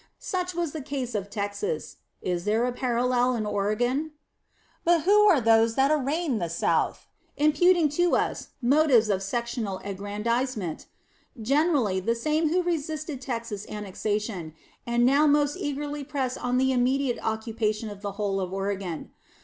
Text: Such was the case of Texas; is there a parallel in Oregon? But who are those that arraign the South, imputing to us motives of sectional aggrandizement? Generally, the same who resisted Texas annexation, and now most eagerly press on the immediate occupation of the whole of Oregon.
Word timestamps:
Such 0.17 0.55
was 0.55 0.71
the 0.71 0.81
case 0.81 1.13
of 1.13 1.29
Texas; 1.29 1.97
is 2.23 2.43
there 2.43 2.65
a 2.65 2.71
parallel 2.71 3.35
in 3.35 3.45
Oregon? 3.45 4.13
But 4.83 5.01
who 5.01 5.27
are 5.27 5.39
those 5.39 5.75
that 5.75 5.91
arraign 5.91 6.39
the 6.39 6.49
South, 6.49 7.05
imputing 7.37 7.87
to 7.89 8.15
us 8.15 8.47
motives 8.63 9.09
of 9.09 9.21
sectional 9.21 9.77
aggrandizement? 9.83 10.87
Generally, 11.39 11.99
the 11.99 12.15
same 12.15 12.49
who 12.49 12.63
resisted 12.63 13.21
Texas 13.21 13.67
annexation, 13.69 14.55
and 14.87 15.05
now 15.05 15.27
most 15.27 15.55
eagerly 15.55 16.03
press 16.03 16.35
on 16.35 16.57
the 16.57 16.71
immediate 16.71 17.19
occupation 17.21 17.87
of 17.91 18.01
the 18.01 18.13
whole 18.13 18.39
of 18.41 18.51
Oregon. 18.51 19.11